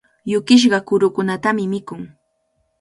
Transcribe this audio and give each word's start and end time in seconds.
Yukishqa 0.31 0.79
kurukunatami 0.87 1.63
mikun. 1.71 2.01